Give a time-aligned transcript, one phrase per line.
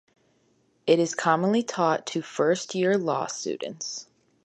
[0.87, 4.07] It is commonly taught to first year law students.